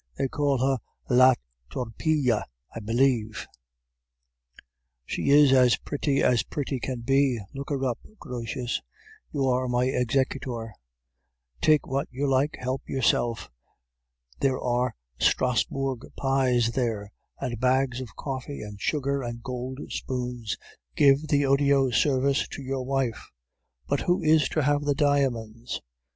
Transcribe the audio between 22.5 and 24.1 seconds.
your wife. But